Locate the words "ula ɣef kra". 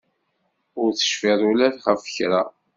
1.51-2.41